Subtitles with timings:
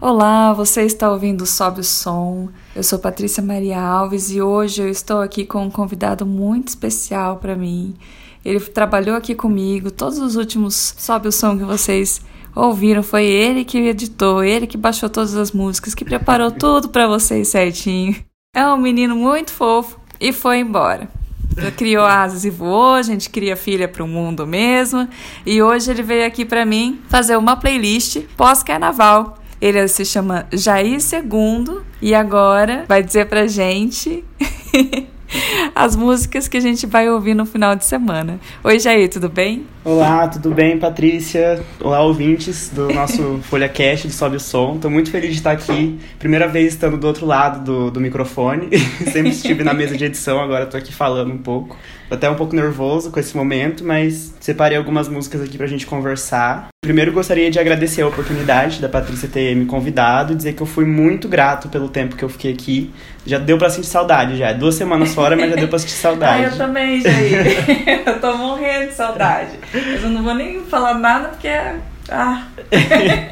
[0.00, 2.50] Olá, você está ouvindo Sobe o Som.
[2.76, 7.38] Eu sou Patrícia Maria Alves e hoje eu estou aqui com um convidado muito especial
[7.38, 7.96] para mim.
[8.44, 12.20] Ele trabalhou aqui comigo, todos os últimos Sobe o Som que vocês
[12.54, 17.06] ouviram foi ele que editou, ele que baixou todas as músicas, que preparou tudo para
[17.06, 18.16] vocês certinho.
[18.54, 21.08] É um menino muito fofo e foi embora.
[21.76, 25.08] Criou asas e voou, a gente cria filha para o mundo mesmo.
[25.44, 29.38] E hoje ele veio aqui para mim fazer uma playlist pós-carnaval.
[29.60, 34.24] Ele se chama Jair Segundo e agora vai dizer pra gente
[35.74, 38.38] as músicas que a gente vai ouvir no final de semana.
[38.62, 39.66] Oi, Jair, tudo bem?
[39.84, 41.62] Olá, tudo bem, Patrícia?
[41.80, 44.76] Olá, ouvintes do nosso Folha Cast de Sobe o Som.
[44.76, 45.98] Estou muito feliz de estar aqui.
[46.18, 48.68] Primeira vez estando do outro lado do, do microfone.
[49.10, 51.76] Sempre estive na mesa de edição, agora estou aqui falando um pouco.
[52.08, 55.86] Tô até um pouco nervoso com esse momento, mas separei algumas músicas aqui pra gente
[55.86, 56.71] conversar.
[56.84, 60.66] Primeiro gostaria de agradecer a oportunidade da Patrícia ter me convidado e dizer que eu
[60.66, 62.92] fui muito grato pelo tempo que eu fiquei aqui.
[63.24, 64.52] Já deu pra sentir saudade, já.
[64.52, 66.44] Duas semanas fora, mas já deu pra sentir saudade.
[66.44, 68.02] ah, eu também, Jair.
[68.04, 69.52] eu tô morrendo de saudade.
[69.72, 71.76] Mas eu não vou nem falar nada porque é.
[72.10, 72.48] Ah.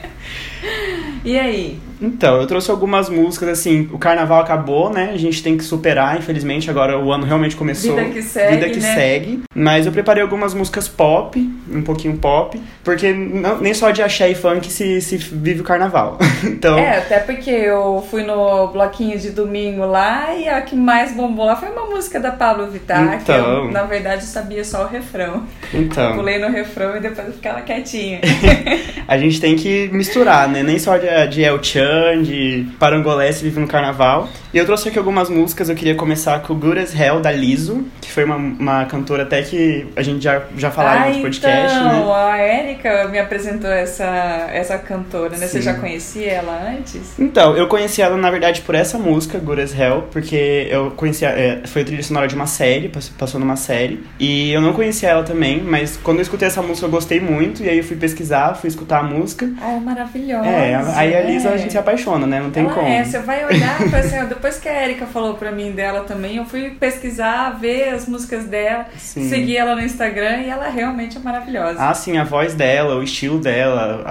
[1.24, 1.80] e aí?
[2.00, 5.10] Então, eu trouxe algumas músicas, assim, o carnaval acabou, né?
[5.12, 7.94] A gente tem que superar, infelizmente, agora o ano realmente começou.
[7.94, 8.94] Vida que segue, Vida que né?
[8.94, 9.42] segue.
[9.54, 11.38] Mas eu preparei algumas músicas pop,
[11.70, 15.64] um pouquinho pop, porque não, nem só de axé e funk se, se vive o
[15.64, 16.18] carnaval.
[16.44, 16.78] então...
[16.78, 21.44] É, até porque eu fui no bloquinho de domingo lá e a que mais bombou
[21.44, 23.24] lá foi uma música da Pablo Vittar, então...
[23.24, 25.44] que eu, na verdade, sabia só o refrão.
[25.74, 26.10] Então.
[26.10, 28.20] Eu pulei no refrão e depois eu ficava quietinha.
[29.06, 30.62] a gente tem que misturar, né?
[30.62, 31.89] Nem só de, de El Chan,
[32.22, 34.28] de Parangolé se vive no carnaval.
[34.52, 37.86] E eu trouxe aqui algumas músicas, eu queria começar com Good as Hell, da Liso,
[38.00, 41.76] que foi uma, uma cantora até que a gente já, já falava ah, no podcast,
[41.76, 42.12] então, né?
[42.12, 45.46] a Erika me apresentou essa, essa cantora, né?
[45.46, 45.58] Sim.
[45.58, 47.16] Você já conhecia ela antes?
[47.16, 51.28] Então, eu conheci ela, na verdade, por essa música, Good as Hell, porque eu conhecia,
[51.28, 55.10] é, foi a trilha sonora de uma série, passou numa série, e eu não conhecia
[55.10, 57.96] ela também, mas quando eu escutei essa música eu gostei muito, e aí eu fui
[57.96, 59.48] pesquisar, fui escutar a música.
[59.60, 60.48] Ah, é maravilhosa.
[60.48, 61.54] É, aí a Lisa é.
[61.54, 62.40] a gente apaixona, né?
[62.40, 62.86] Não tem ela como.
[62.86, 66.44] É, você vai olhar, assim, depois que a Erika falou pra mim dela também, eu
[66.44, 69.28] fui pesquisar, ver as músicas dela, Sim.
[69.28, 71.76] seguir ela no Instagram e ela realmente é maravilhosa.
[71.80, 74.02] Ah, sim, a voz dela, o estilo dela,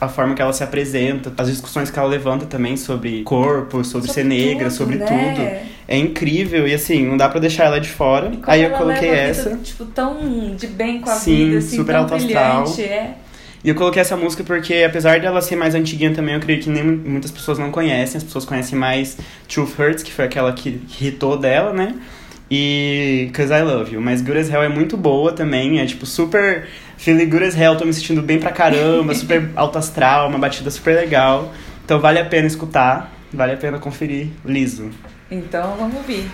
[0.00, 3.84] a, a forma que ela se apresenta, as discussões que ela levanta também sobre corpo,
[3.84, 5.06] sobre, Sobre ser negra, tudo, sobre né?
[5.06, 5.70] tudo.
[5.88, 8.30] É incrível e assim, não dá pra deixar ela de fora.
[8.44, 9.50] Aí eu coloquei essa.
[9.50, 12.64] Vida, tipo, tão de bem com a Sim, vida, assim, super tão alto astral.
[12.78, 13.14] é.
[13.62, 16.70] E eu coloquei essa música porque, apesar dela ser mais antiguinha também, eu creio que
[16.70, 18.16] nem muitas pessoas não conhecem.
[18.16, 21.94] As pessoas conhecem mais Truth Hurts, que foi aquela que, que hitou dela, né?
[22.50, 24.00] E Cause I Love You.
[24.00, 25.78] Mas Good as Hell é muito boa também.
[25.78, 26.66] É tipo super.
[26.96, 30.70] Feeling good as hell, tô me sentindo bem pra caramba, super alto astral, uma batida
[30.70, 31.50] super legal.
[31.82, 34.90] Então vale a pena escutar, vale a pena conferir liso.
[35.30, 36.28] Então vamos ouvir.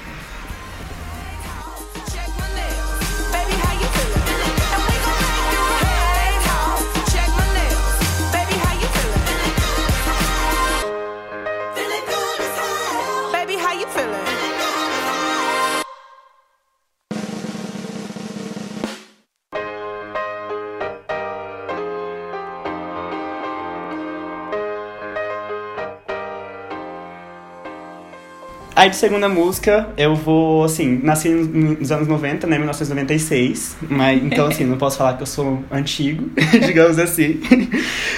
[28.77, 34.49] Aí de segunda música, eu vou, assim, nasci nos anos 90, né, 1996, mas então
[34.49, 36.31] assim, não posso falar que eu sou antigo,
[36.67, 37.41] digamos assim.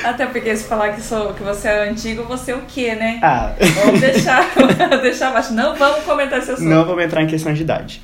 [0.03, 3.21] Até porque se falar que, sou, que você é antigo, você é o quê, né?
[3.23, 3.53] Ah,
[3.85, 4.45] Vamos deixar,
[5.01, 5.53] deixar abaixo.
[5.55, 6.69] Não vamos comentar esse assunto.
[6.69, 8.03] não vamos entrar em questão de idade.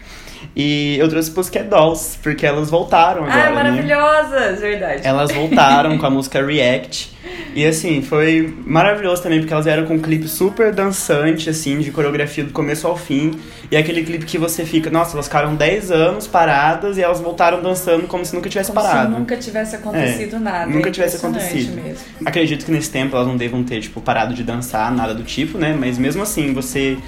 [0.54, 3.54] E eu trouxe Pussycat Dolls, porque elas voltaram agora, Ah, né?
[3.54, 5.00] maravilhosas, verdade.
[5.04, 7.12] Elas voltaram com a música React.
[7.54, 11.90] E assim, foi maravilhoso também, porque elas vieram com um clipe super dançante, assim, de
[11.92, 13.30] coreografia do começo ao fim.
[13.70, 17.20] E é aquele clipe que você fica, nossa, elas ficaram 10 anos paradas e elas
[17.20, 19.12] voltaram dançando como se nunca tivesse Como parado.
[19.14, 20.66] se nunca tivesse acontecido É, nada.
[20.66, 21.74] nunca É tivesse acontecido.
[21.80, 21.98] Mesmo.
[22.26, 25.56] Acredito que nesse tempo elas não devam ter, tipo, parado de dançar, nada do tipo,
[25.56, 25.76] né?
[25.78, 26.98] Mas mesmo assim, você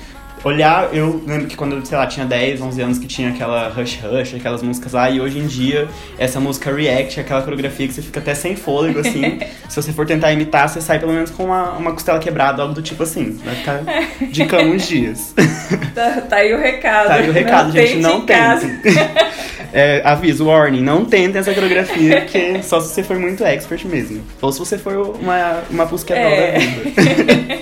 [0.45, 3.99] olhar, eu lembro que quando sei lá, tinha 10, 11 anos que tinha aquela Rush
[4.03, 5.89] Rush, aquelas músicas lá, e hoje em dia,
[6.19, 9.39] essa música React, aquela coreografia que você fica até sem fôlego, assim.
[9.69, 12.75] se você for tentar imitar, você sai pelo menos com uma, uma costela quebrada, algo
[12.75, 13.39] do tipo assim.
[13.45, 13.83] Vai ficar
[14.31, 15.35] de cama uns dias.
[15.95, 17.09] Tá, tá aí o recado.
[17.09, 18.69] Tá aí o recado, gente, não em casa.
[18.69, 18.95] tentem.
[19.73, 24.23] É, aviso, warning, não tentem essa coreografia, porque só se você for muito expert mesmo.
[24.41, 26.53] Ou se você for uma, uma pusquetol É.
[26.53, 27.59] da vida.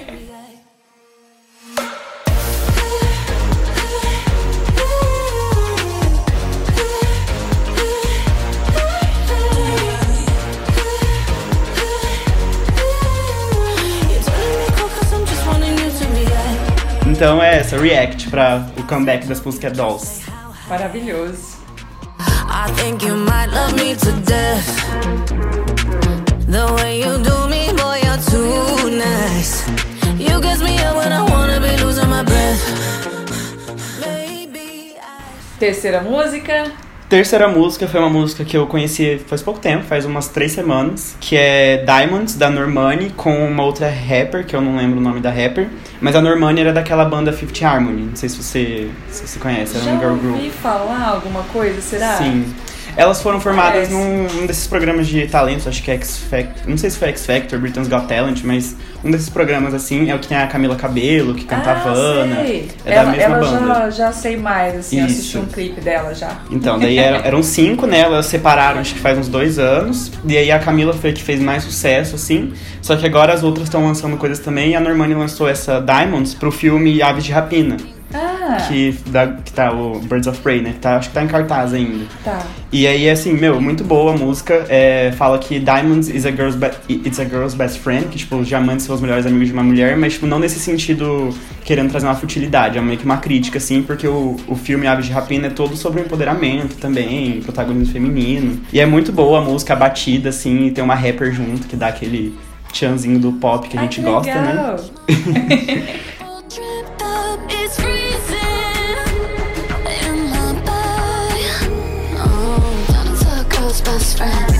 [17.25, 20.21] Então é essa, React, pra o comeback das Pussycat Dolls.
[20.69, 21.57] Maravilhoso.
[22.21, 24.67] I think you might love me to death.
[26.47, 29.65] The way you do me, boy, you're too nice.
[30.19, 32.61] You gets me up when I wanna be losing my breath.
[35.59, 36.84] Terceira música.
[37.15, 41.17] Terceira música foi uma música que eu conheci faz pouco tempo, faz umas três semanas,
[41.21, 45.21] que é Diamonds, da Normani, com uma outra rapper, que eu não lembro o nome
[45.21, 45.69] da rapper,
[46.01, 49.77] mas a Normani era daquela banda Fifth Harmony, não sei se você, se você conhece,
[49.77, 50.35] era Já um girl group.
[50.35, 52.17] ouvi falar alguma coisa, será?
[52.17, 52.53] Sim.
[52.97, 53.93] Elas foram formadas Parece.
[53.93, 57.09] num, um desses programas de talentos, acho que é X Factor, não sei se foi
[57.09, 60.47] X Factor, Britain's Got Talent, mas um desses programas assim é o que tem a
[60.47, 62.37] Camila Cabello, que canta ah, Havana.
[62.37, 62.71] sei.
[62.85, 63.67] É ela, da mesma ela banda.
[63.67, 65.41] Já, já sei mais, assim, eu assisti Isso.
[65.41, 66.39] um clipe dela já.
[66.51, 68.01] Então, daí eram, eram cinco, né?
[68.01, 70.11] Elas separaram, acho que faz uns dois anos.
[70.27, 72.53] E aí a Camila foi a que fez mais sucesso, assim.
[72.81, 74.71] Só que agora as outras estão lançando coisas também.
[74.71, 77.77] E a Normani lançou essa Diamonds pro filme Aves de Rapina.
[78.65, 80.71] Ah, Que, da, que tá o Birds of Prey, né?
[80.73, 82.05] Que tá, acho que tá em cartaz ainda.
[82.25, 82.43] tá.
[82.73, 84.67] E aí, assim, meu, muito boa a música.
[84.69, 86.57] É, fala que Diamonds is a girl's
[86.89, 89.63] it's a girl's best friend, que, tipo, os diamantes são os melhores amigos de uma
[89.63, 91.29] mulher, mas, tipo, não nesse sentido
[91.65, 95.07] querendo trazer uma futilidade, é meio que uma crítica, assim, porque o, o filme Aves
[95.07, 98.61] de Rapina é todo sobre o empoderamento também, protagonismo feminino.
[98.73, 101.77] E é muito boa a música, a batida, assim, e tem uma rapper junto que
[101.77, 102.35] dá aquele
[102.73, 104.51] tchanzinho do pop que a Ai, gente que gosta, né?
[104.51, 104.77] legal.
[105.07, 105.95] Tripped
[113.85, 114.54] best friend.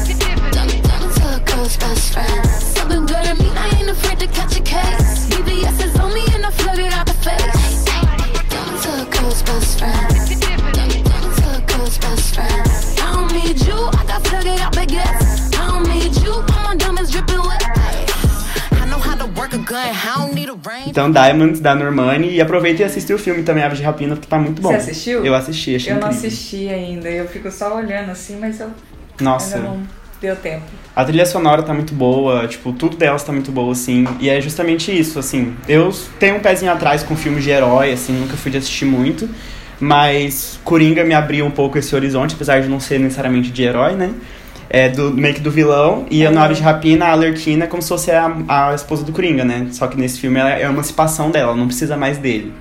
[20.95, 22.31] Então, Diamonds, da Normani.
[22.37, 24.69] E aproveita e assiste o filme também, Aves de Rapina, porque tá muito bom.
[24.69, 25.27] Você assistiu?
[25.27, 26.29] Eu assisti, achei Eu não incrível.
[26.29, 28.69] assisti ainda, eu fico só olhando assim, mas eu
[29.21, 29.57] Nossa.
[29.57, 29.81] ainda não
[30.21, 30.63] deu tempo.
[30.95, 34.07] A trilha sonora tá muito boa, tipo, tudo delas tá muito boa, assim.
[34.21, 35.57] E é justamente isso, assim.
[35.69, 39.29] Eu tenho um pezinho atrás com filmes de herói, assim, nunca fui de assistir muito.
[39.81, 43.95] Mas Coringa me abriu um pouco esse horizonte, apesar de não ser necessariamente de herói,
[43.95, 44.15] né?
[44.71, 46.07] É do, meio que do vilão.
[46.11, 46.35] E a Uhum.
[46.35, 49.67] Nave de Rapina, a Alerquina, é como se fosse a, a esposa do Coringa, né?
[49.71, 52.53] Só que nesse filme ela é a emancipação dela, ela não precisa mais dele.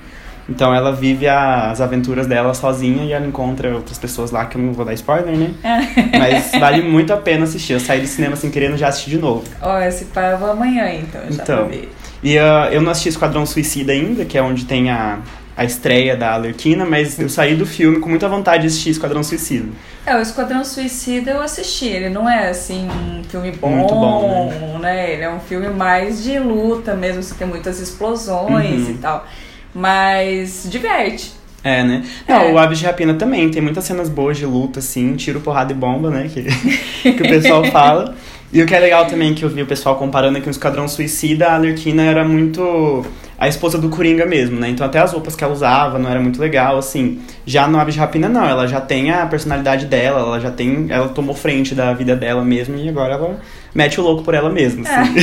[0.47, 4.57] Então ela vive a- as aventuras dela sozinha e ela encontra outras pessoas lá, que
[4.57, 5.51] eu não vou dar spoiler, né?
[6.19, 7.73] Mas vale muito a pena assistir.
[7.73, 9.43] Eu saí do cinema sem querendo já assistir de novo.
[9.61, 11.57] Ó, esse pai eu vou amanhã então, já Então.
[11.59, 11.89] pra ver.
[12.21, 15.19] E ah, eu não assisti Esquadrão Suicida ainda, que é onde tem a,
[15.55, 19.23] a estreia da Alerquina, mas eu saí do filme com muita vontade de assistir Esquadrão
[19.23, 19.67] Suicida.
[20.05, 21.85] É, o Esquadrão Suicida eu assisti.
[21.87, 25.13] Ele não é assim um filme bom, Muito bom, né?
[25.13, 28.91] Ele é um filme mais de luta mesmo, assim, tem muitas explosões Uhum.
[28.91, 29.25] e tal.
[29.73, 31.33] Mas diverte.
[31.63, 32.03] É, né?
[32.27, 32.51] Não, É.
[32.51, 35.75] o Aves de Rapina também, tem muitas cenas boas de luta, assim, tiro, porrada e
[35.75, 36.29] bomba, né?
[36.33, 36.43] Que,
[37.13, 38.15] que o pessoal fala.
[38.51, 40.51] E o que é legal também que eu vi o pessoal comparando é que no
[40.51, 43.05] Esquadrão Suicida a Alerquina era muito
[43.43, 44.69] a esposa do Coringa mesmo, né?
[44.69, 47.19] Então até as roupas que ela usava não era muito legal, assim.
[47.45, 50.87] Já no Aves de Rapina não, ela já tem a personalidade dela, ela já tem,
[50.89, 53.37] ela tomou frente da vida dela mesmo e agora ela
[53.75, 55.15] mete o louco por ela mesma, assim.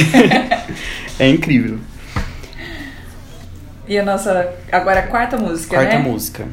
[1.18, 1.78] é incrível.
[3.88, 4.50] E a nossa.
[4.70, 6.02] Agora a quarta música, Quarta né?
[6.02, 6.46] música.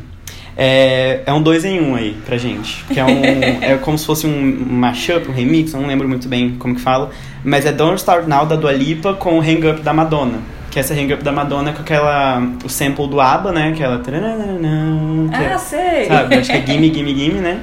[0.56, 2.86] É, é um dois em um aí pra gente.
[2.86, 3.22] Que é um.
[3.62, 7.12] é como se fosse um mashup, um remix, não lembro muito bem como que fala.
[7.44, 10.56] Mas é Don't Start Now da Dua Lipa com o Hang Up da Madonna.
[10.78, 12.40] Que essa Hang Up da Madonna é com aquela.
[12.64, 13.70] o sample do ABBA, né?
[13.70, 13.98] Aquela.
[13.98, 16.06] que é- Ah, sei!
[16.06, 16.36] Sabe?
[16.36, 17.62] Acho que é Gimme, Gimme, Gimme, né?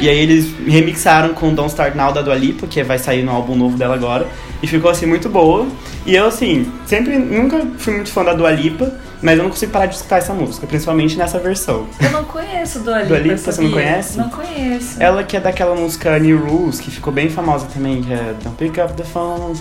[0.00, 3.30] E aí eles remixaram com Don't Start Now da Dua Lipa, que vai sair no
[3.30, 4.26] álbum novo dela agora.
[4.66, 5.64] E ficou assim muito boa.
[6.04, 8.92] E eu assim, sempre nunca fui muito fã da Dua Lipa,
[9.22, 11.86] mas eu não consigo parar de escutar essa música, principalmente nessa versão.
[12.00, 14.18] Eu não conheço Dua Lipa, Dua Lipa, você não conhece?
[14.18, 15.02] Não conheço.
[15.02, 18.56] Ela que é daquela música New Rules, que ficou bem famosa também, que é Don't
[18.56, 19.54] Pick Up the Phone.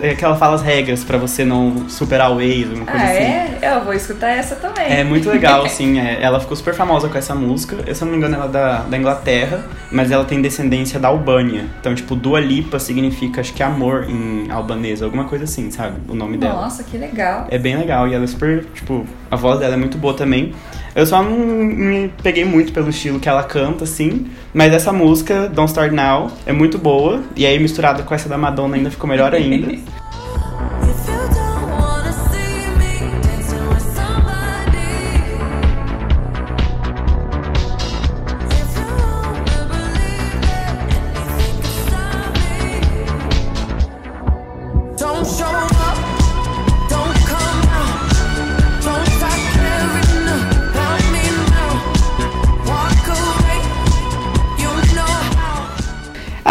[0.00, 3.10] É que ela fala as regras pra você não superar o ex, uma coisa Ah,
[3.10, 3.18] assim.
[3.18, 3.58] é?
[3.62, 4.86] Eu vou escutar essa também.
[4.92, 5.98] É muito legal, assim.
[5.98, 7.76] é, ela ficou super famosa com essa música.
[7.86, 10.98] Eu, se eu não me engano, ela é da, da Inglaterra, mas ela tem descendência
[11.00, 11.66] da Albânia.
[11.80, 15.96] Então, tipo, Dua Lipa significa, acho que amor em albanês, alguma coisa assim, sabe?
[16.08, 16.62] O nome dela.
[16.62, 17.46] Nossa, que legal.
[17.50, 20.54] É bem legal e ela é super, tipo, a voz dela é muito boa também.
[20.94, 25.48] Eu só não me peguei muito pelo estilo que ela canta, assim, mas essa música,
[25.48, 27.22] Don't Start Now, é muito boa.
[27.34, 29.76] E aí, misturada com essa da Madonna, ainda ficou melhor ainda.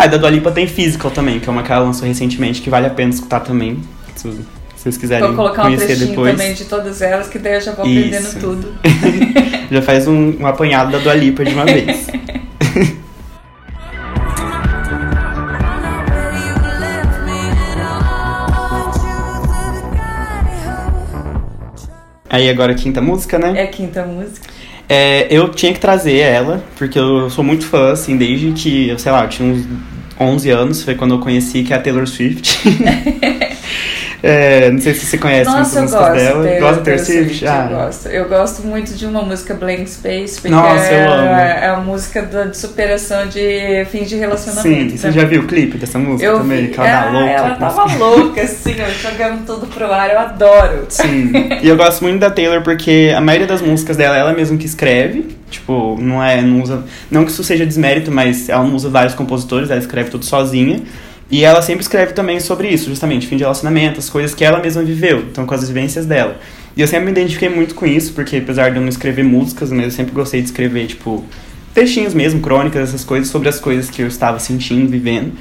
[0.03, 2.61] Ah, e da Dua Lipa tem Physical também, que é uma que ela lançou recentemente,
[2.61, 3.79] que vale a pena escutar também.
[4.17, 4.37] Se,
[4.75, 6.31] vocês quiserem Vou colocar um trechinho depois.
[6.33, 8.17] também de todas elas, que daí eu já vou Isso.
[8.17, 8.73] aprendendo tudo.
[9.71, 12.07] Já faz um, um apanhado da Dua Lipa de uma vez.
[22.29, 23.53] Aí agora a quinta música, né?
[23.55, 24.49] É a quinta música.
[24.89, 28.99] É, eu tinha que trazer ela, porque eu sou muito fã, assim, desde que, eu
[28.99, 29.65] sei lá, eu tinha uns
[30.23, 32.59] 11 anos, foi quando eu conheci, que é a Taylor Swift.
[34.25, 36.43] É, não sei se você conhece Nossa, muitas músicas dela.
[36.45, 37.45] Taylor- Gosta Taylor Swift?
[37.45, 38.07] Ah, Eu gosto.
[38.07, 41.25] Eu gosto muito de uma música Blank Space, porque Nossa, é, eu amo.
[41.27, 44.91] é a música de superação de fim de relacionamento.
[44.91, 46.67] Sim, você já viu o clipe dessa música Eu também?
[46.67, 47.29] vi, Que ela ah, louca.
[47.31, 50.85] ela tava louca, assim, ó, jogando tudo pro ar, eu adoro.
[50.87, 51.33] Sim.
[51.61, 54.65] E eu gosto muito da Taylor porque a maioria das músicas dela ela mesma que
[54.65, 55.35] escreve.
[55.53, 56.41] Tipo, não é.
[56.41, 60.09] Não, usa, não que isso seja desmérito, mas ela não usa vários compositores, ela escreve
[60.09, 60.81] tudo sozinha.
[61.31, 64.59] E ela sempre escreve também sobre isso, justamente, fim de relacionamento, as coisas que ela
[64.59, 66.37] mesma viveu, então com as vivências dela.
[66.75, 69.71] E eu sempre me identifiquei muito com isso, porque apesar de eu não escrever músicas,
[69.71, 71.23] mas eu sempre gostei de escrever, tipo,
[71.73, 75.31] textinhos mesmo, crônicas, essas coisas, sobre as coisas que eu estava sentindo, vivendo.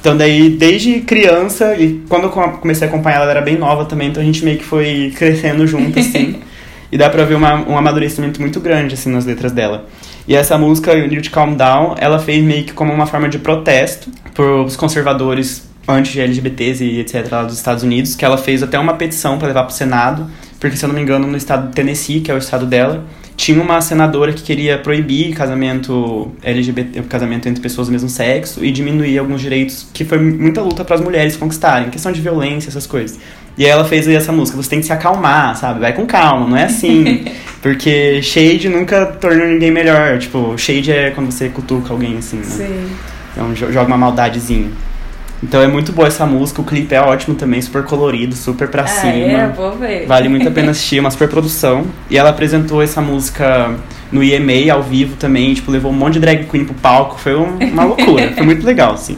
[0.00, 3.58] Então daí, desde criança, e quando eu com- comecei a acompanhar ela, ela era bem
[3.58, 6.36] nova também, então a gente meio que foi crescendo junto, assim.
[6.90, 9.86] e dá pra ver uma, um amadurecimento muito grande, assim, nas letras dela.
[10.26, 13.28] E essa música, You Need to Calm Down, ela fez meio que como uma forma
[13.28, 17.26] de protesto pros conservadores anti-LGBTs e etc.
[17.30, 20.26] lá dos Estados Unidos, que ela fez até uma petição pra levar pro Senado,
[20.58, 23.04] porque se eu não me engano, no estado de Tennessee, que é o estado dela,
[23.40, 28.70] tinha uma senadora que queria proibir casamento LGBT, casamento entre pessoas do mesmo sexo e
[28.70, 32.86] diminuir alguns direitos que foi muita luta para as mulheres conquistarem, questão de violência, essas
[32.86, 33.18] coisas.
[33.56, 35.80] E aí ela fez aí essa música, você tem que se acalmar, sabe?
[35.80, 37.24] Vai com calma, não é assim.
[37.62, 40.18] Porque shade nunca torna ninguém melhor.
[40.18, 42.44] Tipo, shade é quando você cutuca alguém assim, né?
[42.44, 42.90] Sim.
[43.32, 44.68] Então jo- joga uma maldadezinha.
[45.42, 48.82] Então é muito boa essa música, o clipe é ótimo também, super colorido, super pra
[48.82, 49.12] Ah, cima.
[49.12, 49.48] é?
[49.48, 50.06] Vou ver.
[50.06, 51.86] Vale muito a pena assistir, é uma super produção.
[52.10, 53.74] E ela apresentou essa música
[54.12, 57.34] no EMA ao vivo também, tipo, levou um monte de drag queen pro palco, foi
[57.36, 59.16] um- uma loucura, foi muito legal, assim.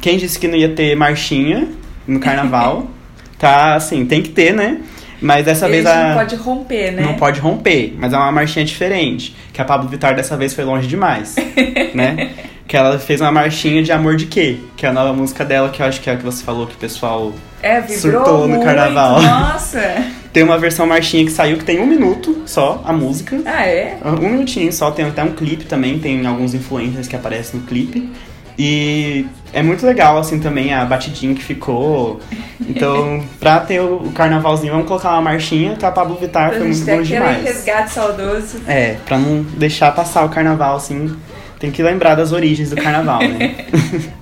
[0.00, 1.68] Quem disse que não ia ter marchinha
[2.06, 2.88] no carnaval,
[3.38, 4.80] tá assim, tem que ter, né?
[5.20, 6.08] Mas dessa Ele vez a.
[6.10, 7.02] não pode romper, né?
[7.02, 9.34] Não pode romper, mas é uma marchinha diferente.
[9.52, 11.34] Que a Pablo Vittar dessa vez foi longe demais,
[11.94, 12.30] né?
[12.66, 14.56] Que ela fez uma marchinha de Amor de Quê?
[14.76, 16.66] Que é a nova música dela, que eu acho que é a que você falou
[16.66, 17.32] que o pessoal
[17.62, 18.64] É, Surtou no muito.
[18.64, 19.20] carnaval.
[19.22, 19.80] Nossa!
[20.32, 23.40] Tem uma versão marchinha que saiu que tem um minuto só, a música.
[23.46, 23.96] Ah, é?
[24.04, 28.10] Um minutinho só, tem até um clipe também, tem alguns influencers que aparecem no clipe.
[28.58, 32.18] E é muito legal, assim, também a batidinha que ficou.
[32.60, 36.68] Então, pra ter o, carnavalzinho, vamos colocar uma marchinha, que a Pablo Vittar Pra foi
[36.68, 37.44] muito bom demais.
[37.44, 38.60] resgate saudoso.
[38.66, 41.16] É, pra não deixar passar o carnaval, assim,
[41.60, 43.64] tem que lembrar das origens do carnaval, né?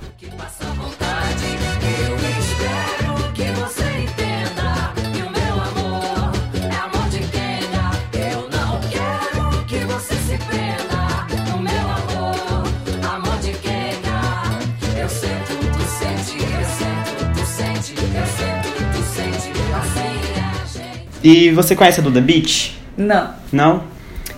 [21.28, 22.78] E você conhece a Duda Beach?
[22.96, 23.30] Não.
[23.50, 23.82] Não?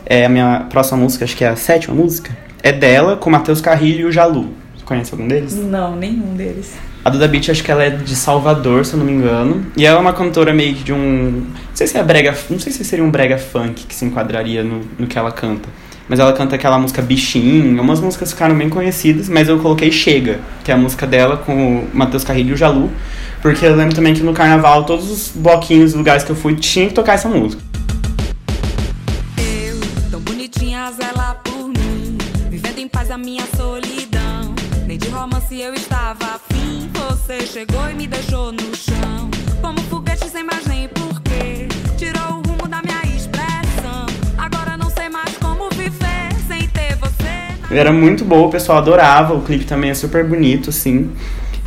[0.06, 2.34] É a minha próxima música, acho que é a sétima música.
[2.62, 4.54] É dela, com Matheus Carrilho e o Jalu.
[4.74, 5.54] Você conhece algum deles?
[5.54, 6.78] Não, nenhum deles.
[7.04, 9.66] A Duda Beat, acho que ela é de Salvador, se eu não me engano.
[9.76, 11.44] E ela é uma cantora meio que de um.
[11.68, 12.34] Não sei se é brega.
[12.48, 15.68] Não sei se seria um brega funk que se enquadraria no, no que ela canta.
[16.08, 20.40] Mas ela canta aquela música Bichinho, umas músicas ficaram bem conhecidas, mas eu coloquei Chega,
[20.64, 22.90] que é a música dela com o Matheus Carrilho e o Jalu.
[23.40, 26.88] Porque eu lembro também que no carnaval, todos os bloquinhos, lugares que eu fui, tinha
[26.88, 27.62] que tocar essa música.
[29.38, 29.78] Eu,
[30.10, 32.18] tão bonitinha, zela por mim.
[32.50, 34.54] Vivendo em paz a minha solidão.
[34.86, 36.90] Nem de romance eu estava afim.
[36.94, 39.30] Você chegou e me deixou no chão.
[39.62, 41.68] Como foguete sem mais nem porquê.
[41.96, 44.06] Tirou o rumo da minha expressão.
[44.36, 47.74] Agora não sei mais como viver sem ter você.
[47.74, 51.12] Era muito boa, o pessoal adorava, o clipe também é super bonito, assim.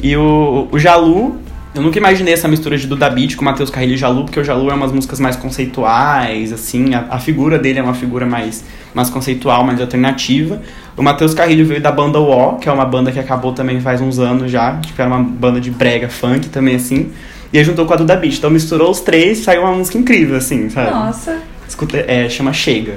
[0.03, 1.39] E o, o Jalu,
[1.73, 4.43] Eu nunca imaginei essa mistura de Duda Beat com Matheus Carrilho e Jalu, porque o
[4.43, 8.65] Jalu é umas músicas mais conceituais, assim, a, a figura dele é uma figura mais,
[8.93, 10.61] mais conceitual, mais alternativa.
[10.97, 14.01] O Matheus Carrilho veio da banda O, que é uma banda que acabou também faz
[14.01, 17.09] uns anos já, tipo, era uma banda de brega funk também, assim.
[17.53, 18.37] E aí juntou com a Duda Beat.
[18.37, 20.91] Então misturou os três e saiu uma música incrível, assim, sabe?
[20.91, 21.39] Nossa.
[21.67, 22.95] Escuta, é, chama Chega.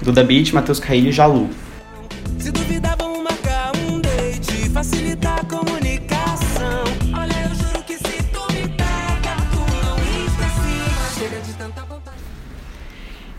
[0.00, 1.50] Duda Beat, Matheus Carrilho e Jalu.
[2.38, 2.73] Se duvidar,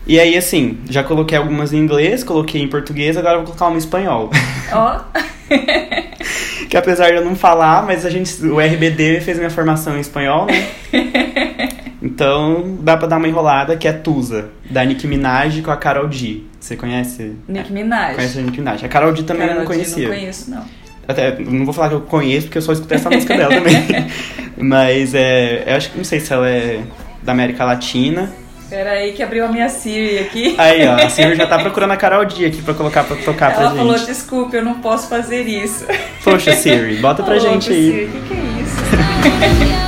[0.06, 3.66] E aí, assim, já coloquei algumas em inglês, coloquei em português, agora eu vou colocar
[3.66, 4.30] uma em espanhol.
[4.72, 5.00] Ó.
[6.68, 10.00] que apesar de eu não falar, mas a gente, o RBD fez minha formação em
[10.00, 10.66] espanhol, né?
[12.02, 16.06] Então dá pra dar uma enrolada, que é Tusa, da Nicki Minaj com a Carol
[16.06, 16.42] D.
[16.60, 17.32] Você conhece?
[17.48, 18.14] Nick Minaj.
[18.14, 18.84] Conhece a Nicki Minaj.
[18.84, 20.08] A Carol D também eu Carol não G, conhecia.
[20.08, 20.64] Não conheço, não.
[21.08, 24.06] Até, não vou falar que eu conheço, porque eu só escutei essa música dela também.
[24.58, 26.82] Mas é, eu acho que não sei se ela é
[27.22, 28.32] da América Latina.
[28.68, 30.54] Pera aí que abriu a minha Siri aqui.
[30.58, 33.52] Aí, ó, a Silvia já tá procurando a Carol D aqui pra colocar pra tocar
[33.52, 33.78] pra Ela gente.
[33.78, 35.86] falou, desculpe, eu não posso fazer isso.
[36.24, 37.84] Poxa, Siri, bota pra gente aí.
[37.92, 39.76] Siri, o que, que é isso?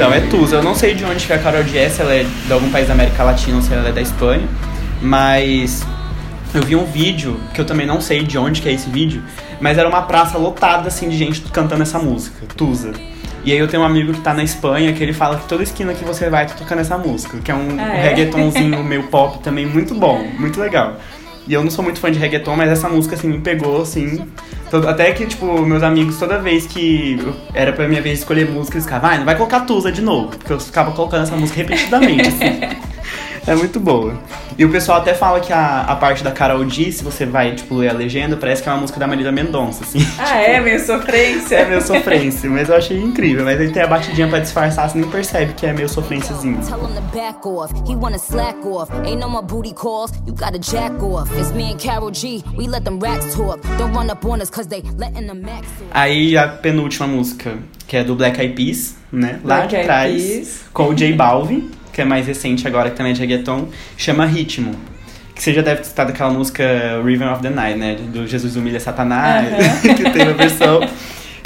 [0.00, 0.56] Então, é Tusa.
[0.56, 2.50] Eu não sei de onde que é a Carol D é, se ela é de
[2.50, 4.48] algum país da América Latina ou se ela é da Espanha.
[5.02, 5.86] Mas
[6.54, 9.22] eu vi um vídeo, que eu também não sei de onde que é esse vídeo,
[9.60, 12.92] mas era uma praça lotada, assim, de gente cantando essa música, Tusa.
[13.44, 15.62] E aí eu tenho um amigo que tá na Espanha, que ele fala que toda
[15.62, 18.02] esquina que você vai tá tocando essa música, que é um Ah, é?
[18.08, 20.96] reggaetonzinho meio pop também muito bom, muito legal.
[21.50, 24.24] E eu não sou muito fã de reggaeton, mas essa música, assim, me pegou, assim.
[24.70, 27.18] Todo- Até que, tipo, meus amigos, toda vez que
[27.52, 30.28] era pra minha vez escolher música, eles ficavam, vai, não vai colocar Tusa de novo.
[30.28, 32.60] Porque eu ficava colocando essa música repetidamente, assim.
[33.50, 34.14] É muito boa.
[34.56, 37.52] E o pessoal até fala que a, a parte da Carol D, se você vai,
[37.56, 39.98] tipo, ler a legenda, parece que é uma música da Marília Mendonça, assim.
[40.20, 40.60] Ah, é?
[40.60, 41.56] Meio sofrência?
[41.56, 43.44] É meio sofrência, mas eu achei incrível.
[43.44, 46.58] Mas aí tem a batidinha pra disfarçar, você nem percebe que é meio sofrênciazinho.
[46.64, 47.74] Tell him to back off.
[47.90, 48.92] He wanna slack off.
[49.04, 50.12] Ain't no more booty calls.
[50.28, 51.28] You gotta jack off.
[51.36, 52.44] It's me and Carol G.
[52.56, 53.60] We let them racks talk.
[53.78, 55.90] Don't run up on us cause they letting the max off.
[55.90, 57.58] Aí a penúltima música,
[57.88, 59.40] que é do Black Eyed Peas, né?
[59.42, 60.60] Lá Black de trás, Peas.
[60.72, 61.68] com o J Balvin,
[62.00, 64.74] que é mais recente agora, que também é de reggaeton, chama Ritmo.
[65.34, 66.64] Que você já deve ter citado aquela música
[67.04, 67.94] Riven of the Night, né?
[67.94, 69.46] Do Jesus Humilha Satanás,
[69.84, 70.80] que tem uma versão.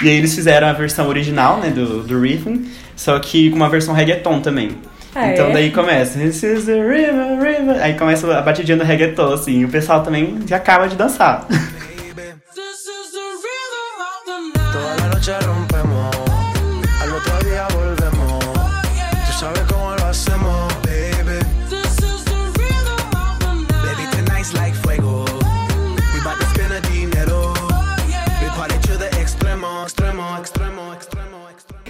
[0.01, 3.69] E aí eles fizeram a versão original, né, do, do Rhythm, só que com uma
[3.69, 4.71] versão reggaeton também.
[5.15, 5.53] Ah, então é?
[5.53, 7.83] daí começa, This is the river, river.
[7.83, 11.47] Aí começa a batidinha do reggaeton, assim, e o pessoal também já acaba de dançar.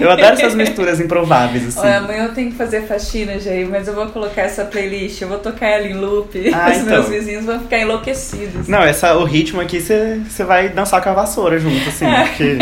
[0.04, 1.80] Eu adoro essas misturas improváveis, assim.
[1.80, 5.28] Olha, amanhã eu tenho que fazer faxina, Jair, mas eu vou colocar essa playlist, eu
[5.28, 6.50] vou tocar ela em loop.
[6.54, 7.02] Ah, Os meus então.
[7.04, 8.68] vizinhos vão ficar enlouquecidos.
[8.68, 12.58] Não, essa, o ritmo aqui você vai dançar com a vassoura junto, assim, porque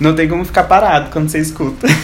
[0.00, 1.86] não tem como ficar parado quando você escuta.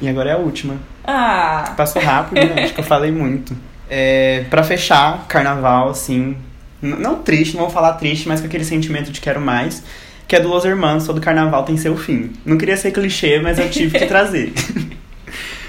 [0.00, 0.76] E agora é a última.
[1.04, 2.64] Ah, Passou rápido, né?
[2.64, 3.54] Acho que eu falei muito.
[3.88, 6.36] É, pra fechar, carnaval, assim.
[6.82, 9.82] Não triste, não vou falar triste, mas com aquele sentimento de quero mais.
[10.26, 12.30] Que é do Los Hermanos, todo carnaval tem seu fim.
[12.44, 14.52] Não queria ser clichê, mas eu tive que trazer.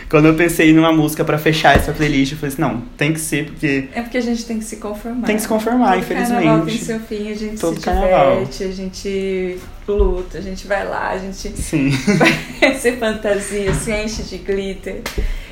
[0.08, 3.20] Quando eu pensei numa música pra fechar essa playlist, eu falei assim, não, tem que
[3.20, 5.26] ser, porque é porque a gente tem que se conformar.
[5.26, 6.84] tem que se conformar, Todo carnaval tem infelizmente.
[6.84, 8.32] seu fim, a gente Todo se carnaval.
[8.42, 11.92] diverte, a gente luta, a gente vai lá, a gente Sim.
[12.60, 15.02] vai ser fantasia, se enche de glitter.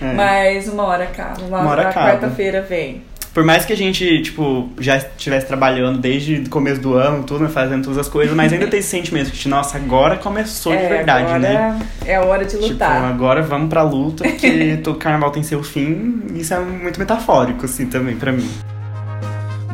[0.02, 0.14] É.
[0.14, 2.08] Mas uma hora acaba, uma, Uma hora a acaba.
[2.12, 3.02] quarta-feira vem.
[3.34, 7.44] Por mais que a gente, tipo, já estivesse trabalhando desde o começo do ano, tudo,
[7.44, 10.84] né, fazendo todas as coisas, mas ainda tem esse sentimento de, nossa, agora começou de
[10.84, 11.80] é, verdade, agora né?
[12.06, 13.04] É a hora de Tipo, lutar.
[13.06, 17.66] agora vamos pra luta, porque todo carnaval tem seu fim, e isso é muito metafórico,
[17.66, 18.50] assim, também, pra mim.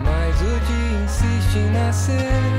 [0.04, 2.55] Mas o dia insiste em nascer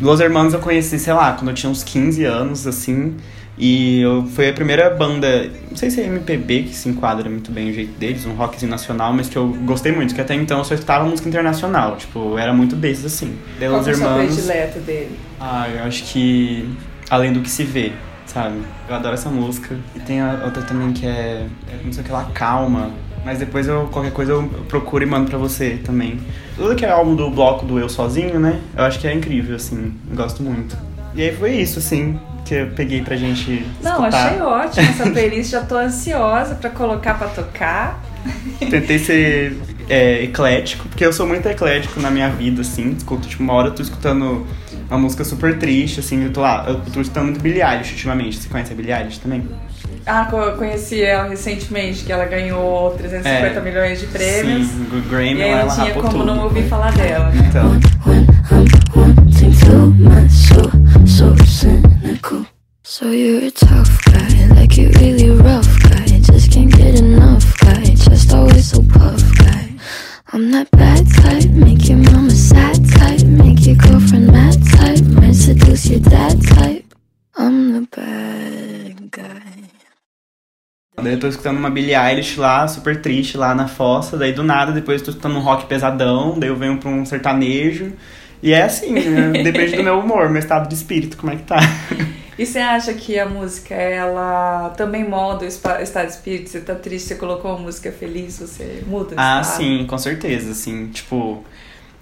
[0.00, 3.16] Los Hermanos eu conheci, sei lá, quando eu tinha uns 15 anos, assim.
[3.58, 7.52] E eu, foi a primeira banda, não sei se é MPB que se enquadra muito
[7.52, 10.58] bem o jeito deles, um rockzinho nacional, mas que eu gostei muito, que até então
[10.58, 13.36] eu só escutava música internacional, tipo, era muito desses assim.
[13.58, 14.34] Daí Qual é Hermanos.
[14.34, 15.18] predileta dele?
[15.38, 16.74] Ah, eu acho que
[17.10, 17.92] Além do que se vê,
[18.24, 18.62] sabe?
[18.88, 19.76] Eu adoro essa música.
[19.96, 22.92] E tem a outra também que é, é não sei o que lá, Calma.
[23.24, 26.18] Mas depois eu, qualquer coisa eu procuro e mando pra você também.
[26.56, 28.60] Tudo que é álbum do bloco do Eu Sozinho, né?
[28.76, 29.92] Eu acho que é incrível, assim.
[30.14, 30.76] Gosto muito.
[31.14, 34.26] E aí foi isso, assim, que eu peguei pra gente Não, escutar.
[34.28, 38.02] achei ótimo essa playlist, já tô ansiosa pra colocar pra tocar.
[38.58, 39.56] Tentei ser
[39.88, 42.90] é, eclético, porque eu sou muito eclético na minha vida, assim.
[42.96, 44.46] Escuto, tipo, uma hora eu tô escutando
[44.88, 46.24] uma música super triste, assim.
[46.24, 48.36] Eu tô lá, eu tô escutando muito Billie Eilish ultimamente.
[48.38, 49.42] Você conhece a Billie Eilish também?
[50.06, 50.24] Ah,
[50.56, 53.62] conheci ela recentemente, que ela ganhou 350 É.
[53.62, 54.66] milhões de prêmios.
[54.68, 56.24] Sim, o Grammy E aí ela não tinha como tudo.
[56.24, 57.46] não ouvir falar dela, né?
[57.48, 57.78] Então.
[62.82, 66.06] So you're a tough guy, like you really rough guy.
[66.20, 69.68] Just can't get enough guy, just always so puff guy.
[70.32, 72.76] I'm that bad type, make your mama sad
[81.00, 84.16] daí eu tô escutando uma Billie Eilish lá, super triste, lá na fossa.
[84.16, 86.38] Daí do nada, depois eu tô escutando um rock pesadão.
[86.38, 87.92] Daí eu venho pra um sertanejo.
[88.42, 89.32] E é assim, né?
[89.44, 91.58] depende do meu humor, meu estado de espírito, como é que tá.
[92.38, 96.48] E você acha que a música, ela também molda o estado de espírito?
[96.48, 99.56] Você tá triste, você colocou uma música feliz, você muda o Ah, estado?
[99.58, 101.44] sim, com certeza, assim, tipo...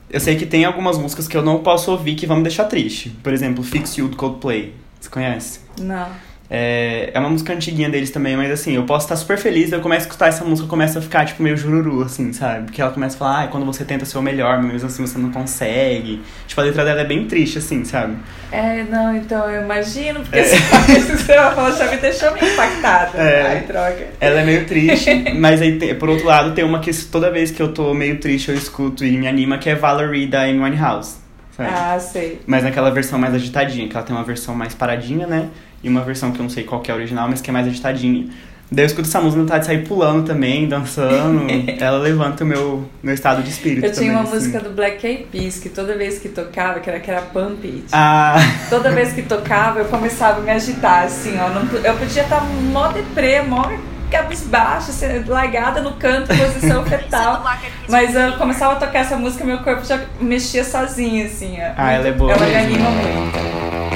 [0.09, 2.65] Eu sei que tem algumas músicas que eu não posso ouvir que vão me deixar
[2.65, 3.11] triste.
[3.23, 4.73] Por exemplo, Fix You, do Coldplay.
[5.01, 5.61] Você conhece?
[5.81, 6.09] Não.
[6.51, 9.81] É, é uma música antiguinha deles também, mas assim, eu posso estar super feliz, eu
[9.81, 12.65] começo a escutar essa música, eu começo a ficar, tipo, meio jururu, assim, sabe?
[12.65, 15.07] Porque ela começa a falar, ah, quando você tenta ser o melhor, mas mesmo assim
[15.07, 16.23] você não consegue.
[16.47, 18.17] Tipo, a letra dela é bem triste, assim, sabe?
[18.51, 23.19] É, não, então eu imagino, porque você você falou, já me deixou meio impactada.
[23.19, 23.43] É.
[23.47, 24.07] Ai, droga.
[24.19, 27.61] Ela é meio triste, mas aí, por outro lado, tem uma que toda vez que
[27.61, 31.17] eu tô meio triste eu escuto e me anima, que é Valerie da Amy Winehouse,
[31.55, 31.71] sabe?
[31.71, 32.41] Ah, sei.
[32.47, 35.49] Mas naquela versão mais agitadinha, que ela tem uma versão mais paradinha, né?
[35.83, 37.53] E uma versão que eu não sei qual que é a original, mas que é
[37.53, 38.27] mais agitadinha.
[38.71, 41.47] Daí eu escuto essa música, vontade de sair pulando também, dançando.
[41.81, 44.35] ela levanta o meu, meu estado de espírito Eu tinha também, uma assim.
[44.35, 47.65] música do Black Eyed Peas que toda vez que tocava, que era, que era Pump
[47.65, 48.37] It, Ah,
[48.69, 51.49] toda vez que tocava eu começava a me agitar, assim, ó.
[51.49, 53.71] Não, eu podia estar mó deprê, mó
[54.11, 57.45] cabisbaixa, assim, largada no canto, posição fetal.
[57.89, 61.73] Mas eu começava a tocar essa música meu corpo já mexia sozinho, assim, ó.
[61.75, 63.88] Ah, ela é boa Ela me anima muito.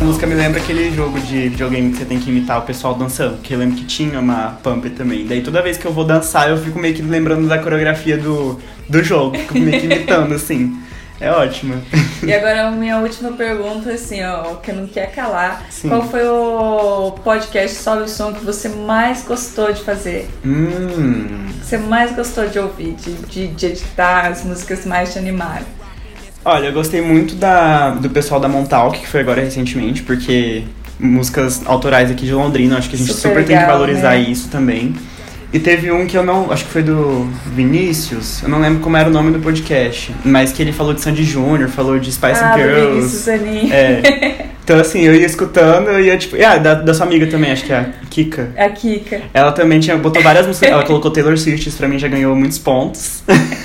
[0.00, 2.94] A música me lembra aquele jogo de videogame que você tem que imitar o pessoal
[2.94, 5.26] dançando, que eu lembro que tinha uma pump também.
[5.26, 8.58] Daí toda vez que eu vou dançar, eu fico meio que lembrando da coreografia do,
[8.88, 10.80] do jogo, fico meio que imitando, assim.
[11.20, 11.82] É ótimo.
[12.22, 15.64] E agora a minha última pergunta, assim, ó, que não quer calar.
[15.70, 15.88] Sim.
[15.88, 20.28] Qual foi o podcast Sobe o Som que você mais gostou de fazer?
[20.44, 21.46] Hum.
[21.60, 25.64] Que você mais gostou de ouvir, de, de, de editar, as músicas mais te animaram?
[26.44, 30.64] Olha, eu gostei muito da, do pessoal da Montauk, que foi agora recentemente, porque
[30.98, 34.10] músicas autorais aqui de Londrina, acho que a gente Super super, tem que legal, valorizar
[34.10, 34.20] né?
[34.20, 34.94] isso também.
[35.52, 36.52] E teve um que eu não.
[36.52, 40.52] Acho que foi do Vinícius, eu não lembro como era o nome do podcast, mas
[40.52, 42.90] que ele falou de Sandy Júnior, falou de Spice ah, do Girls.
[42.90, 43.72] Vinícius Zanin.
[43.72, 44.50] É.
[44.70, 46.36] Então, assim, eu ia escutando, eu ia tipo.
[46.40, 48.50] Ah, da, da sua amiga também, acho que é a Kika.
[48.56, 49.20] A Kika.
[49.34, 50.70] Ela também tinha, botou várias músicas.
[50.70, 53.24] Ela colocou Taylor Swift, isso pra mim já ganhou muitos pontos.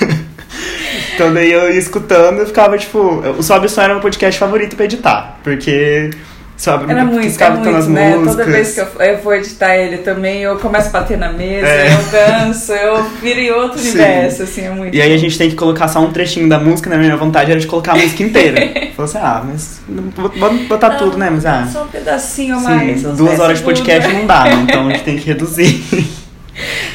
[1.15, 2.99] então daí eu ia escutando e ficava, tipo.
[2.99, 5.39] O Sobe o Som era meu podcast favorito pra editar.
[5.43, 6.11] Porque.
[6.57, 8.15] Sabe, Era muito, ficava é muito, as né?
[8.15, 8.35] músicas.
[8.37, 11.67] Toda vez que eu, eu vou editar ele também, eu começo a bater na mesa,
[11.67, 11.89] É.
[11.93, 12.11] eu
[12.47, 13.89] danço, eu viro em outro Sim.
[13.89, 16.57] universo, assim, é muito E aí a gente tem que colocar só um trechinho da
[16.57, 16.95] música, né?
[16.97, 18.55] Minha vontade era de colocar a música inteira.
[18.95, 19.81] Falei assim, ah, mas.
[20.15, 21.29] Vou botar Não, tudo, né?
[21.29, 21.67] Mas ah.
[21.69, 23.01] Só um pedacinho mais.
[23.01, 24.53] Sim, duas 10 horas de podcast não dá, né?
[24.63, 25.83] Então a gente tem que reduzir.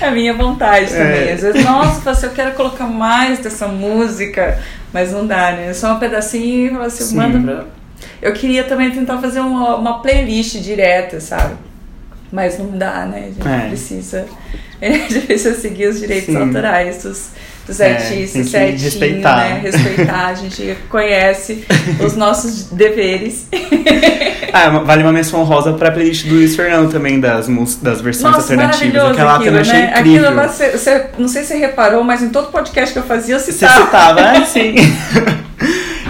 [0.01, 1.29] É a minha vontade também.
[1.29, 1.33] É.
[1.33, 4.59] Às vezes, nossa, assim, eu quero colocar mais dessa música,
[4.93, 5.73] mas não dá, né?
[5.75, 7.17] Só um pedacinho e assim, Sim.
[7.17, 7.65] manda pra.
[8.23, 11.55] Eu queria também tentar fazer uma, uma playlist direta, sabe?
[12.33, 13.25] Mas não dá, né?
[13.25, 13.69] A gente É.
[13.69, 14.27] precisa.
[14.83, 16.41] A gente precisa seguir os direitos Sim.
[16.41, 17.33] autorais dos,
[17.67, 19.37] dos É, artistas tem que certinho, respeitar.
[19.37, 19.61] né?
[19.63, 20.27] Respeitar.
[20.29, 21.65] A gente conhece
[22.03, 23.47] os nossos deveres.
[24.53, 28.35] Ah, vale uma menção rosa pra playlist do Luiz Fernando também, das, mus- das versões
[28.35, 28.93] Nossa, alternativas.
[28.95, 29.95] maravilhoso Aquela aquilo, eu achei né?
[29.99, 30.21] incrível.
[30.29, 33.03] Aquilo lá, você, você- não sei se você reparou, mas em todo podcast que eu
[33.05, 33.85] fazia, eu Você citava.
[33.85, 34.45] citava, é?
[34.47, 34.75] Sim.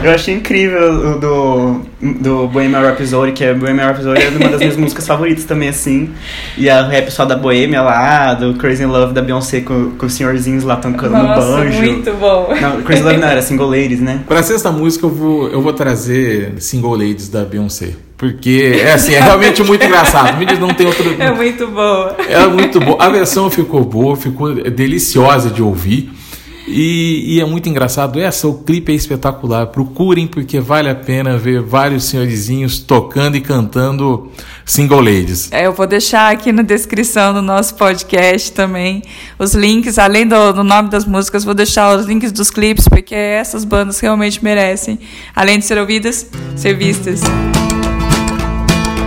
[0.02, 4.58] Eu achei incrível o do, do Bohemian Rhapsody, que é Bohemian Rhapsody é uma das
[4.60, 6.08] minhas músicas favoritas também, assim.
[6.56, 10.06] E a rap só da Bohemia lá, do Crazy in Love da Beyoncé com, com
[10.06, 11.82] os senhorzinhos lá tocando no Nossa, banjo.
[11.82, 12.48] muito bom.
[12.58, 14.20] Não, Crazy Love não, era Single Ladies, né?
[14.26, 17.90] Pra sexta música eu vou, eu vou trazer Single Ladies da Beyoncé.
[18.20, 20.36] Porque é assim, é realmente muito engraçado.
[20.36, 21.16] Me diz, não tem outro.
[21.18, 22.16] É muito boa.
[22.28, 23.02] É muito boa.
[23.02, 26.12] A versão ficou boa, ficou deliciosa de ouvir.
[26.68, 28.20] E, e é muito engraçado.
[28.20, 29.68] Essa, o clipe é espetacular.
[29.68, 34.30] Procurem, porque vale a pena ver vários senhorizinhos tocando e cantando
[34.66, 35.50] Single Ladies.
[35.50, 39.02] É, eu vou deixar aqui na descrição do nosso podcast também
[39.38, 43.14] os links, além do, do nome das músicas, vou deixar os links dos clipes, porque
[43.14, 44.98] essas bandas realmente merecem,
[45.34, 47.22] além de ser ouvidas, ser vistas.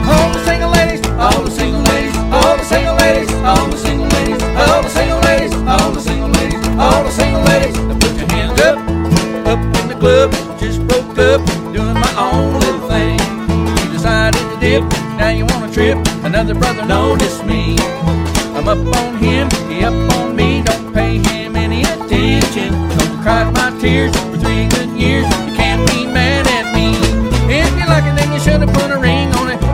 [0.05, 4.07] All the single ladies, all the single ladies, all the single ladies, all the single
[4.07, 7.75] ladies, all the single ladies, all the single ladies, all the single ladies.
[8.01, 8.77] Put your hands up,
[9.47, 10.31] up in the club.
[10.59, 11.41] Just broke up,
[11.73, 13.19] doing my own little thing.
[13.83, 14.83] You decided to dip,
[15.17, 15.97] now you wanna trip.
[16.23, 17.77] Another brother noticed me.
[18.55, 20.63] I'm up on him, he up on me.
[20.63, 22.71] Don't pay him any attention.
[23.23, 25.25] Don't my tears for three good years.
[25.47, 26.91] You can't be mad at me.
[27.49, 28.73] If you like it, then you should have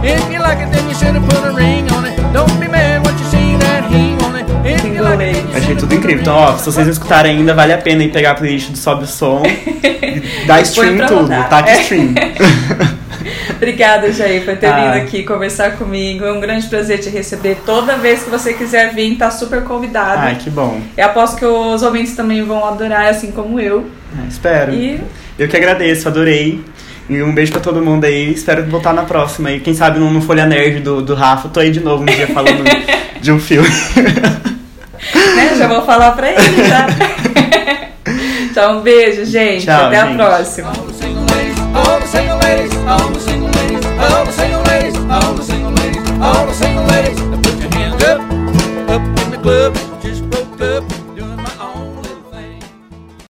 [0.09, 2.15] If you like it, then you should have put a ring on it.
[2.33, 4.45] Don't be mad what you see that he on it.
[4.65, 6.21] If you like it, then you Achei tudo incrível.
[6.21, 8.77] Então, ó, se vocês não escutarem ainda, vale a pena ir pegar a playlist do
[8.77, 11.49] Sobe o Som e dar stream tudo, rodar.
[11.49, 11.81] taca É.
[11.81, 12.13] stream.
[13.55, 14.75] Obrigada, Jair, por ter Ah.
[14.93, 16.23] vindo aqui conversar comigo.
[16.25, 17.57] É um grande prazer te receber.
[17.65, 20.19] Toda vez que você quiser vir, tá super convidado.
[20.21, 20.79] Ai, que bom.
[20.97, 23.89] Eu aposto que os ouvintes também vão adorar, assim como eu.
[24.17, 24.73] Ah, espero.
[24.73, 25.01] E
[25.37, 26.63] Eu que agradeço, adorei.
[27.09, 28.31] E um beijo pra todo mundo aí.
[28.31, 29.51] Espero voltar na próxima.
[29.51, 32.05] E quem sabe no, no Folha Nerd do, do Rafa, tô aí de novo um
[32.05, 32.63] dia falando
[33.19, 33.67] de um filme.
[35.35, 36.87] né, já vou falar pra ele já.
[38.51, 39.65] então, um beijo, gente.
[39.65, 40.11] Tchau, Até gente.
[40.11, 40.71] a próxima.
[46.21, 48.19] all the single ladies, put your hands up,
[48.89, 49.78] up in the club.